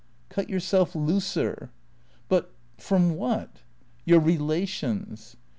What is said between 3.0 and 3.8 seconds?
what?""